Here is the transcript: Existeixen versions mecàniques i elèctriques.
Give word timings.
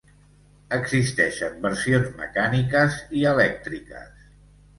Existeixen 0.77 1.59
versions 1.65 2.09
mecàniques 2.23 2.97
i 3.21 3.23
elèctriques. 3.35 4.27